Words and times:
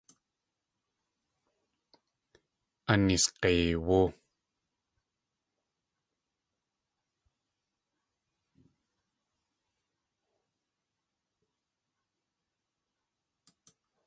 Aneesg̲eiwú! 2.91 4.03